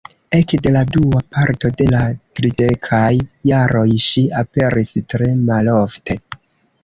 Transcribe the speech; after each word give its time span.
Ekde 0.35 0.69
la 0.75 0.79
dua 0.93 1.19
parto 1.35 1.69
de 1.81 1.85
la 1.95 1.99
tridekaj 2.39 3.03
jaroj 3.51 3.85
ŝi 4.07 4.25
aperis 4.41 4.93
tre 5.13 5.27
malofte. 5.51 6.19